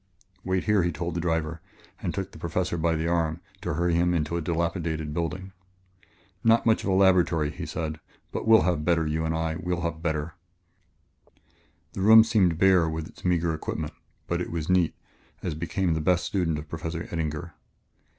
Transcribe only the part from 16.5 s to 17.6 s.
of Professor Eddinger.